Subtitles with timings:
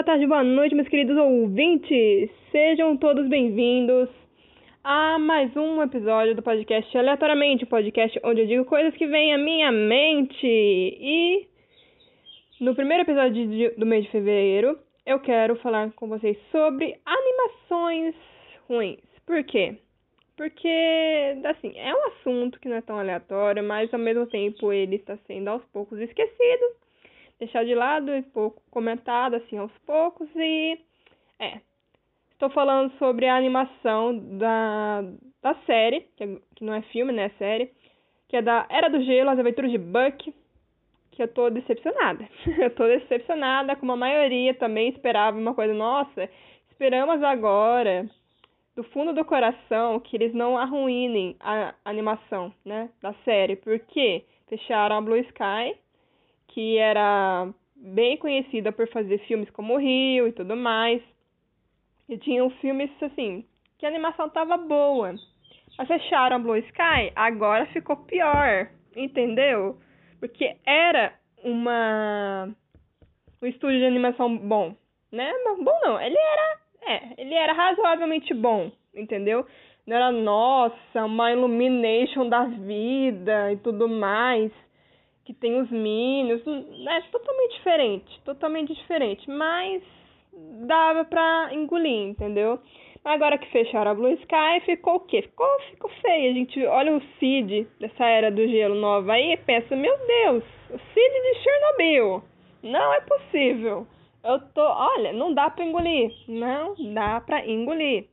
[0.00, 2.30] boa tarde, boa noite, meus queridos ouvintes.
[2.50, 4.08] Sejam todos bem-vindos
[4.82, 9.34] a mais um episódio do podcast Aleatoriamente, o podcast onde eu digo coisas que vêm
[9.34, 10.46] à minha mente.
[10.46, 11.46] E
[12.58, 18.14] no primeiro episódio de, do mês de fevereiro, eu quero falar com vocês sobre animações
[18.66, 19.00] ruins.
[19.26, 19.76] Por quê?
[20.34, 24.96] Porque, assim, é um assunto que não é tão aleatório, mas ao mesmo tempo ele
[24.96, 26.80] está sendo aos poucos esquecido
[27.40, 30.78] deixar de lado e pouco comentado assim aos poucos e
[31.40, 31.60] é
[32.32, 35.02] estou falando sobre a animação da,
[35.42, 37.72] da série que, é, que não é filme né é série
[38.28, 40.32] que é da Era do Gelo as Aventuras de Buck
[41.10, 42.26] que eu tô decepcionada.
[42.56, 46.30] Eu tô decepcionada como a maioria também esperava uma coisa nossa
[46.70, 48.08] esperamos agora
[48.74, 53.56] do fundo do coração que eles não arruinem a animação né da série.
[53.56, 55.76] Porque fecharam a Blue Sky
[56.50, 61.02] que era bem conhecida por fazer filmes como Rio e tudo mais.
[62.08, 63.44] E tinham filmes assim,
[63.78, 65.14] que a animação tava boa.
[65.78, 69.78] Mas fecharam a Blue Sky, agora ficou pior, entendeu?
[70.18, 72.48] Porque era uma
[73.42, 74.74] um estúdio de animação bom,
[75.10, 75.32] né?
[75.62, 79.46] Bom não, ele era, é, ele era razoavelmente bom, entendeu?
[79.86, 84.52] Não era nossa, uma illumination da vida e tudo mais
[85.30, 89.80] que tem os Minions, é totalmente diferente, totalmente diferente, mas
[90.66, 92.58] dava pra engolir, entendeu?
[93.04, 95.22] Agora que fecharam a Blue Sky, ficou o quê?
[95.22, 96.30] Ficou, ficou feio.
[96.30, 100.44] A gente olha o Cid dessa era do gelo nova aí e pensa, meu Deus,
[100.68, 102.22] o Cid de Chernobyl.
[102.64, 103.86] Não é possível.
[104.22, 106.12] Eu tô, olha, não dá pra engolir.
[106.28, 108.06] Não dá pra engolir.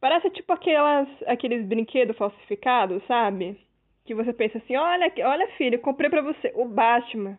[0.00, 3.56] Parece tipo aquelas, aqueles brinquedos falsificados, sabe?
[4.04, 7.38] Que você pensa assim, olha, olha filho, comprei para você o Batman.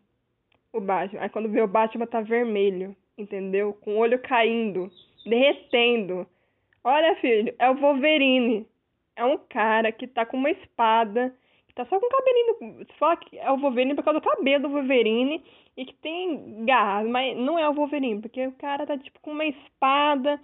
[0.72, 1.22] O Batman.
[1.22, 3.74] Aí quando vê o Batman tá vermelho, entendeu?
[3.74, 4.90] Com o olho caindo,
[5.26, 6.28] derretendo.
[6.84, 8.68] Olha, filho, é o Wolverine.
[9.16, 11.34] É um cara que tá com uma espada,
[11.68, 12.78] que tá só com o cabelinho.
[12.80, 15.44] Você fala que é o Wolverine por causa do cabelo do Wolverine
[15.78, 19.32] e que tem garras, mas não é o Wolverine, porque o cara tá tipo com
[19.32, 20.40] uma espada,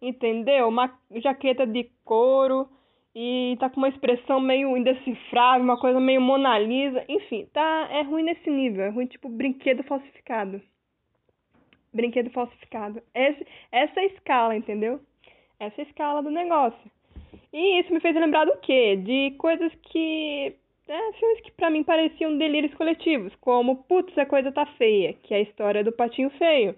[0.00, 0.68] entendeu?
[0.68, 2.68] Uma jaqueta de couro
[3.14, 8.02] e tá com uma expressão meio indecifrável, uma coisa meio Mona Lisa, enfim, tá é
[8.02, 10.60] ruim nesse nível, é ruim tipo brinquedo falsificado.
[11.92, 13.00] Brinquedo falsificado.
[13.14, 15.00] Esse, essa é a escala, entendeu?
[15.60, 16.90] Essa é a escala do negócio.
[17.52, 18.96] E isso me fez lembrar do quê?
[18.96, 20.56] De coisas que
[20.88, 25.32] é, filmes que para mim pareciam delírios coletivos, como Putz, a coisa tá feia, que
[25.32, 26.74] é a história do patinho feio.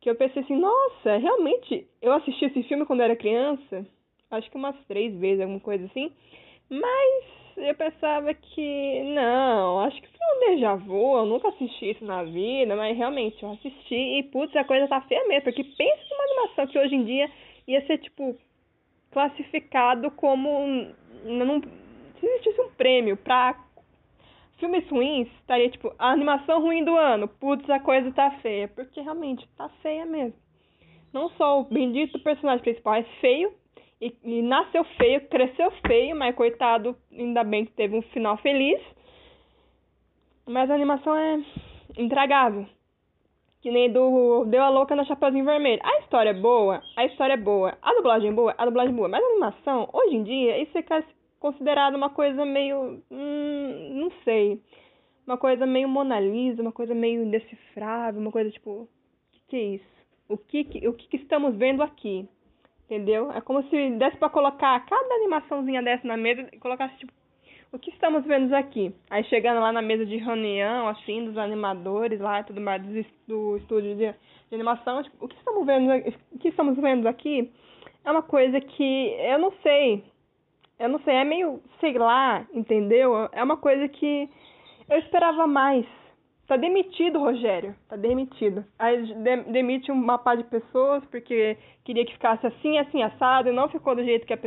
[0.00, 3.86] Que eu pensei assim, nossa, realmente, eu assisti esse filme quando era criança,
[4.30, 6.12] acho que umas três vezes, alguma coisa assim.
[6.70, 7.24] Mas
[7.56, 12.22] eu pensava que não, acho que foi um déjà vu, eu nunca assisti isso na
[12.22, 16.24] vida, mas realmente eu assisti e putz, a coisa tá feia mesmo, porque pensa numa
[16.24, 17.30] animação que hoje em dia
[17.66, 18.36] ia ser tipo
[19.10, 20.92] classificado como
[21.24, 21.60] não
[22.20, 23.58] se existisse um prêmio pra
[24.58, 29.00] filmes ruins, estaria tipo a animação ruim do ano, putz, a coisa tá feia, porque
[29.00, 30.34] realmente tá feia mesmo.
[31.12, 33.52] Não só o bendito personagem principal é feio,
[34.00, 38.80] e, e, nasceu feio, cresceu feio, mas coitado, ainda bem que teve um final feliz.
[40.46, 41.42] Mas a animação é
[41.96, 42.66] intragável.
[43.60, 45.82] Que nem do Deu a Louca na Chapeuzinho Vermelho.
[45.84, 47.76] A história é boa, a história é boa.
[47.82, 49.08] A dublagem é boa, a dublagem é boa.
[49.08, 50.84] Mas a animação, hoje em dia, isso é
[51.40, 53.02] considerado uma coisa meio.
[53.10, 54.62] Hum, não sei.
[55.26, 58.70] Uma coisa meio Mona Lisa, uma coisa meio indecifrável, uma coisa tipo.
[58.70, 58.88] O
[59.32, 59.98] que, que é isso?
[60.28, 62.28] O que, o que, que estamos vendo aqui?
[62.88, 63.30] Entendeu?
[63.32, 67.12] É como se desse para colocar cada animaçãozinha dessa na mesa e colocasse, tipo,
[67.70, 68.94] o que estamos vendo aqui?
[69.10, 72.82] Aí chegando lá na mesa de reunião, assim, dos animadores lá e tudo mais,
[73.26, 74.10] do, estúdio de,
[74.48, 75.90] de animação, tipo, o que estamos vendo
[76.32, 77.52] o que estamos vendo aqui
[78.06, 80.02] é uma coisa que eu não sei.
[80.78, 83.28] Eu não sei, é meio, sei lá, entendeu?
[83.32, 84.30] É uma coisa que
[84.88, 85.84] eu esperava mais
[86.48, 87.76] Tá demitido, Rogério.
[87.90, 88.64] Tá demitido.
[88.78, 89.04] Aí
[89.52, 93.94] demite uma par de pessoas porque queria que ficasse assim, assim, assado, e não ficou
[93.94, 94.38] do jeito que, a,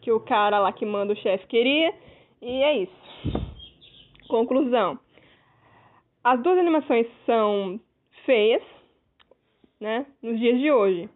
[0.00, 1.94] que o cara lá que manda o chefe queria.
[2.40, 2.94] E é isso.
[4.26, 4.98] Conclusão.
[6.24, 7.78] As duas animações são
[8.24, 8.62] feias,
[9.78, 10.06] né?
[10.22, 11.10] Nos dias de hoje.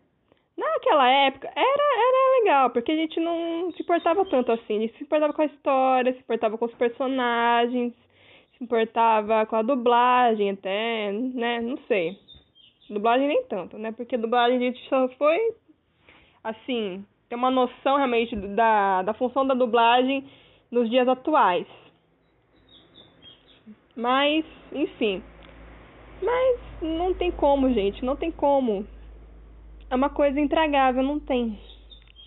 [0.59, 4.77] Naquela época era, era legal, porque a gente não se importava tanto assim.
[4.77, 7.95] A gente se importava com a história, se importava com os personagens
[8.59, 11.61] se importava com a dublagem até, né?
[11.61, 12.19] Não sei.
[12.91, 13.93] Dublagem nem tanto, né?
[13.93, 15.55] Porque dublagem a gente só foi,
[16.43, 20.29] assim, ter uma noção realmente da, da função da dublagem
[20.71, 21.67] nos dias atuais.
[23.95, 25.23] Mas, enfim.
[26.21, 28.87] Mas não tem como, gente, não tem como.
[29.91, 31.59] É uma coisa intragável, não tem.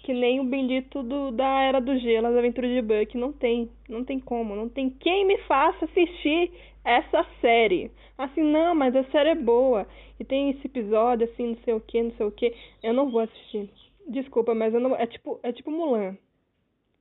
[0.04, 3.70] Que nem o bendito do, da Era do Gelo, as aventuras de Buck, não tem.
[3.88, 6.52] Não tem como, não tem quem me faça assistir
[6.84, 7.92] essa série.
[8.18, 9.88] Assim, não, mas a série é boa.
[10.20, 12.54] E tem esse episódio, assim, não sei o que, não sei o que.
[12.82, 13.70] Eu não vou assistir.
[14.08, 14.96] Desculpa, mas eu não.
[14.96, 16.18] É tipo, é tipo Mulan.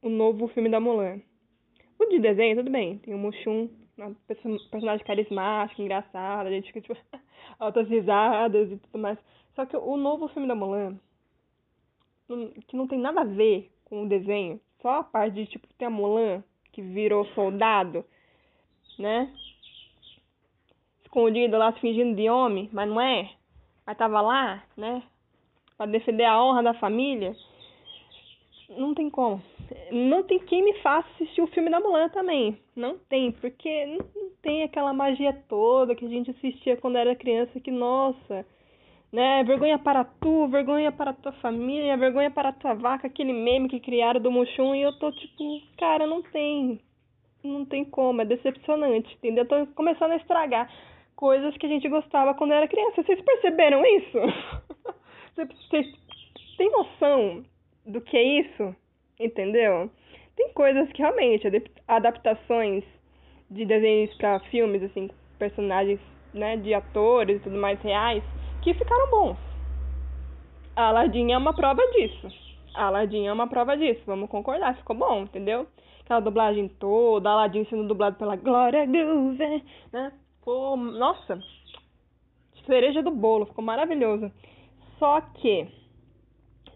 [0.03, 1.21] O novo filme da Mulan.
[1.99, 2.99] O de desenho, tudo bem.
[2.99, 3.69] Tem o Mushum,
[3.99, 4.15] uma
[4.71, 6.97] personagem carismática, engraçada, a gente fica, tipo,
[7.59, 9.19] altas risadas e tudo mais.
[9.55, 10.99] Só que o novo filme da Mulan,
[12.67, 15.87] que não tem nada a ver com o desenho, só a parte de, tipo, tem
[15.87, 16.43] a Mulan,
[16.73, 18.05] que virou soldado,
[18.99, 19.33] né?
[21.03, 23.31] Escondido lá, se fingindo de homem, mas não é.
[23.85, 25.03] Mas tava lá, né?
[25.77, 27.35] Pra defender a honra da família.
[28.69, 29.43] Não tem como
[29.91, 32.59] não tem quem me faça assistir o filme da Mulan também.
[32.75, 37.61] Não tem, porque não tem aquela magia toda que a gente assistia quando era criança,
[37.61, 38.45] que, nossa,
[39.13, 39.43] né?
[39.45, 44.21] Vergonha para tu, vergonha para tua família, vergonha para tua vaca, aquele meme que criaram
[44.21, 46.81] do Mushum, e eu tô tipo, cara, não tem.
[47.43, 49.45] Não tem como, é decepcionante, entendeu?
[49.45, 50.71] Eu tô começando a estragar
[51.17, 53.03] coisas que a gente gostava quando era criança.
[53.03, 54.19] Vocês perceberam isso?
[55.35, 55.87] Vocês
[56.59, 57.43] têm noção
[57.87, 58.77] do que é isso?
[59.19, 59.91] Entendeu?
[60.37, 61.47] Tem coisas que realmente,
[61.89, 62.85] adaptações
[63.51, 66.01] de desenhos para filmes, assim, personagens,
[66.33, 68.23] né, de atores e tudo mais reais,
[68.63, 69.39] que ficaram bons.
[70.77, 72.29] A Aladdin é uma prova disso.
[72.75, 75.67] A Aladdin é uma prova disso, vamos concordar, ficou bom, entendeu?
[76.03, 80.13] Aquela dublagem toda, Aladdin sendo dublado pela Glória Groove, né?
[80.99, 81.41] Nossa,
[82.67, 84.31] cereja do bolo, ficou maravilhoso.
[84.99, 85.69] Só que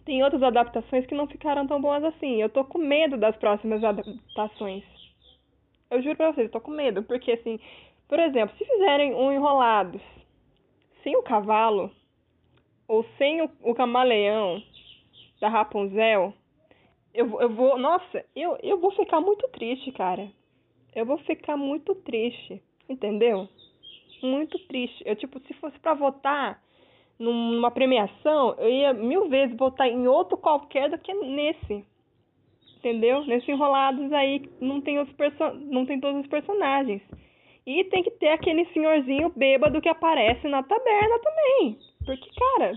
[0.04, 2.40] tem outras adaptações que não ficaram tão boas assim.
[2.40, 4.84] Eu tô com medo das próximas adaptações.
[5.90, 7.58] Eu juro pra vocês, eu tô com medo, porque assim,
[8.08, 10.02] por exemplo, se fizerem um Enrolados
[11.04, 11.92] sem o cavalo,
[12.88, 14.60] ou sem o, o camaleão
[15.40, 16.34] da Rapunzel,
[17.12, 17.78] eu, eu vou.
[17.78, 20.28] Nossa, eu, eu vou ficar muito triste, cara.
[20.94, 22.60] Eu vou ficar muito triste.
[22.88, 23.48] Entendeu?
[24.22, 25.02] Muito triste.
[25.06, 26.62] Eu, tipo, se fosse para votar,
[27.18, 31.84] numa premiação, eu ia mil vezes votar em outro qualquer do que nesse.
[32.78, 33.24] Entendeu?
[33.24, 37.00] Nesse Enrolados aí não tem, os perso não tem todos os personagens.
[37.66, 41.78] E tem que ter aquele senhorzinho bêbado que aparece na taberna também.
[42.04, 42.72] Porque, cara,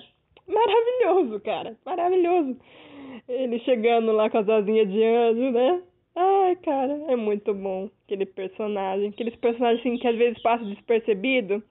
[0.48, 1.78] maravilhoso, cara.
[1.86, 2.58] Maravilhoso.
[3.28, 5.82] Ele chegando lá com as asinhas de anjo, né?
[6.16, 9.10] Ai, cara, é muito bom aquele personagem.
[9.10, 11.62] Aqueles personagens assim, que às vezes passam despercebido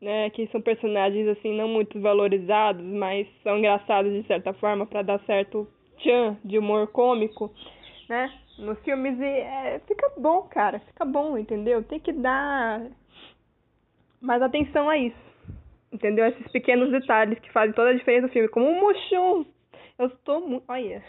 [0.00, 5.02] né, que são personagens assim não muito valorizados, mas são engraçados de certa forma para
[5.02, 5.68] dar certo
[5.98, 7.52] tchan de humor cômico,
[8.08, 8.32] né?
[8.60, 11.82] Nos filmes e é, fica bom, cara, fica bom, entendeu?
[11.82, 12.86] Tem que dar
[14.20, 15.16] mais atenção a isso,
[15.90, 16.26] entendeu?
[16.26, 19.46] Esses pequenos detalhes que fazem toda a diferença no filme, como o Mushum.
[19.98, 21.02] Eu estou muito, olha,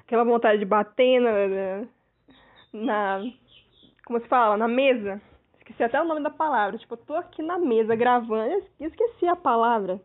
[0.00, 1.86] aquela vontade de bater na,
[2.72, 3.32] na
[4.04, 5.20] como se fala, na mesa
[5.64, 6.76] Esqueci até o nome da palavra.
[6.76, 9.98] Tipo, eu tô aqui na mesa gravando e esqueci a palavra.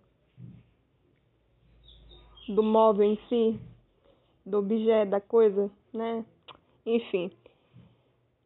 [2.48, 3.59] Do móvel em si.
[4.46, 6.25] Do objeto, da coisa, né?
[6.86, 7.31] Enfim.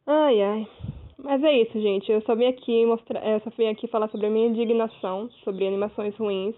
[0.06, 0.68] Ai, ai.
[1.18, 2.12] Mas é isso, gente.
[2.12, 5.66] Eu só vim aqui mostrar, eu só vim aqui falar sobre a minha indignação sobre
[5.66, 6.54] animações ruins.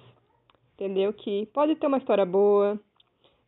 [0.75, 1.12] Entendeu?
[1.12, 2.78] Que pode ter uma história boa.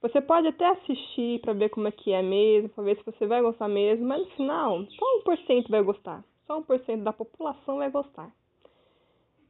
[0.01, 3.27] Você pode até assistir para ver como é que é mesmo, pra ver se você
[3.27, 6.25] vai gostar mesmo, mas no final, só 1% vai gostar.
[6.47, 8.31] Só 1% da população vai gostar.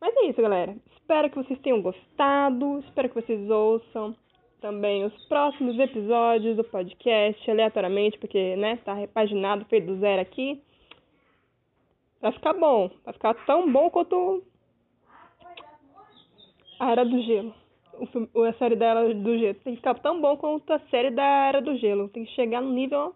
[0.00, 0.74] Mas é isso, galera.
[0.94, 2.78] Espero que vocês tenham gostado.
[2.78, 4.16] Espero que vocês ouçam
[4.60, 10.62] também os próximos episódios do podcast aleatoriamente, porque, né, tá repaginado, feito do zero aqui.
[12.20, 12.90] Vai ficar bom.
[13.04, 14.42] Vai ficar tão bom quanto
[16.80, 17.54] a Era do Gelo.
[18.34, 19.54] O, a série da Era do Gelo.
[19.54, 22.08] Tem que ficar tão bom quanto a série da Era do Gelo.
[22.08, 23.14] Tem que chegar no nível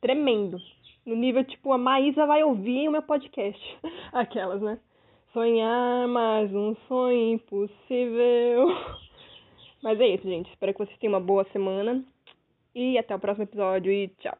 [0.00, 0.58] tremendo.
[1.04, 3.78] No nível, tipo, a Maísa vai ouvir o meu podcast.
[4.12, 4.78] Aquelas, né?
[5.36, 8.68] Sonhar mais um sonho impossível.
[9.84, 10.48] Mas é isso, gente.
[10.48, 12.02] Espero que vocês tenham uma boa semana.
[12.74, 14.38] E até o próximo episódio e tchau.